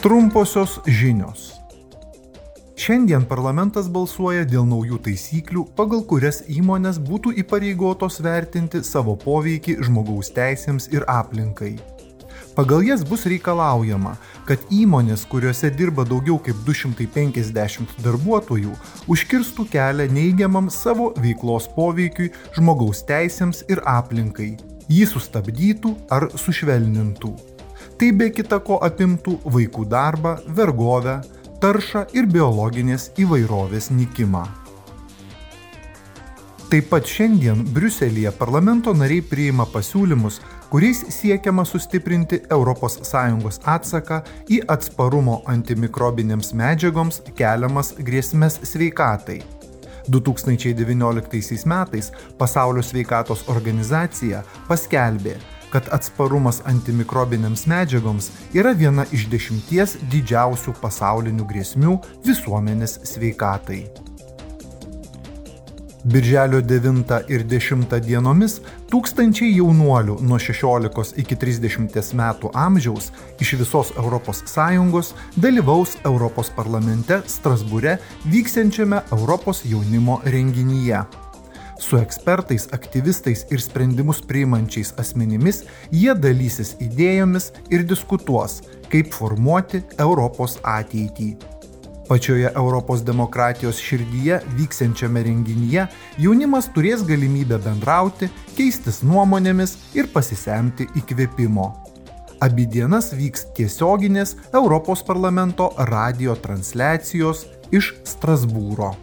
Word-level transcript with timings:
Trumposios 0.00 0.78
žinios. 0.86 1.50
Šiandien 2.80 3.26
parlamentas 3.28 3.90
balsuoja 3.92 4.46
dėl 4.48 4.64
naujų 4.64 4.96
taisyklių, 5.04 5.66
pagal 5.76 6.00
kurias 6.08 6.38
įmonės 6.48 6.96
būtų 7.04 7.34
įpareigotos 7.42 8.16
vertinti 8.24 8.80
savo 8.80 9.12
poveikį 9.20 9.74
žmogaus 9.84 10.32
teisėms 10.32 10.88
ir 10.96 11.04
aplinkai. 11.04 11.74
Pagal 12.56 12.88
jas 12.88 13.04
bus 13.04 13.26
reikalaujama, 13.28 14.14
kad 14.48 14.64
įmonės, 14.72 15.26
kuriuose 15.28 15.68
dirba 15.76 16.08
daugiau 16.08 16.40
kaip 16.48 16.64
250 16.64 18.00
darbuotojų, 18.00 18.72
užkirstų 19.04 19.68
kelią 19.76 20.08
neigiamam 20.16 20.72
savo 20.72 21.12
veiklos 21.20 21.68
poveikiui 21.76 22.32
žmogaus 22.56 23.04
teisėms 23.04 23.66
ir 23.68 23.84
aplinkai, 23.84 24.54
jį 24.88 25.06
sustabdytų 25.12 25.98
ar 26.08 26.30
sušvelnintų. 26.40 27.36
Tai 28.00 28.14
be 28.16 28.30
kita 28.32 28.56
ko 28.64 28.78
apimtų 28.80 29.34
vaikų 29.44 29.82
darbą, 29.92 30.38
vergovę, 30.56 31.18
taršą 31.60 32.06
ir 32.16 32.24
biologinės 32.32 33.10
įvairovės 33.20 33.90
nikimą. 33.92 34.46
Taip 36.72 36.88
pat 36.88 37.04
šiandien 37.04 37.60
Briuselėje 37.74 38.32
parlamento 38.38 38.94
nariai 38.96 39.20
priima 39.20 39.68
pasiūlymus, 39.68 40.40
kuriais 40.72 41.02
siekiama 41.12 41.66
sustiprinti 41.68 42.40
ES 42.48 43.60
atsaką 43.76 44.22
į 44.48 44.62
atsparumo 44.78 45.42
antimikrobinėms 45.44 46.54
medžiagoms 46.56 47.20
keliamas 47.36 47.92
grėsmės 48.00 48.62
sveikatai. 48.64 49.42
2019 50.08 51.66
metais 51.68 52.12
Pasaulio 52.38 52.82
sveikatos 52.82 53.44
organizacija 53.52 54.40
paskelbė, 54.68 55.36
kad 55.72 55.88
atsparumas 55.94 56.60
antimikrobinėms 56.70 57.66
medžiagoms 57.70 58.30
yra 58.56 58.74
viena 58.76 59.06
iš 59.14 59.28
dešimties 59.32 59.98
didžiausių 60.12 60.76
pasaulinių 60.82 61.48
grėsmių 61.50 61.98
visuomenės 62.26 63.00
sveikatai. 63.14 63.84
Birželio 66.04 66.60
9 66.60 67.28
ir 67.28 67.42
10 67.44 67.98
dienomis 68.00 68.54
tūkstančiai 68.88 69.50
jaunuolių 69.58 70.16
nuo 70.24 70.38
16 70.40 71.12
iki 71.20 71.36
30 71.36 72.14
metų 72.16 72.52
amžiaus 72.56 73.10
iš 73.38 73.54
visos 73.60 73.92
ES 73.92 75.14
dalyvaus 75.36 75.98
Europos 76.04 76.48
parlamente 76.56 77.20
Strasbūre 77.26 77.98
vyksiančiame 78.24 79.02
Europos 79.12 79.60
jaunimo 79.64 80.22
renginyje. 80.24 81.29
Su 81.80 81.96
ekspertais, 81.96 82.66
aktyvistais 82.76 83.46
ir 83.50 83.62
sprendimus 83.64 84.20
priimančiais 84.28 84.92
asmenimis 85.00 85.62
jie 85.88 86.12
dalysis 86.12 86.74
idėjomis 86.84 87.48
ir 87.72 87.86
diskutuos, 87.88 88.58
kaip 88.92 89.14
formuoti 89.16 89.80
Europos 89.96 90.58
ateitį. 90.60 91.30
Pačioje 92.10 92.50
Europos 92.58 93.04
demokratijos 93.06 93.80
širdyje 93.80 94.42
vyksiančiame 94.58 95.22
renginyje 95.24 95.86
jaunimas 96.20 96.68
turės 96.74 97.04
galimybę 97.06 97.56
bendrauti, 97.64 98.28
keistis 98.58 99.00
nuomonėmis 99.06 99.76
ir 99.96 100.10
pasisemti 100.12 100.88
įkvėpimo. 101.00 101.70
Abi 102.44 102.66
dienas 102.66 103.14
vyks 103.16 103.46
tiesioginės 103.56 104.34
Europos 104.52 105.04
parlamento 105.06 105.70
radio 105.92 106.36
transliacijos 106.36 107.46
iš 107.70 107.94
Strasbūro. 108.04 108.96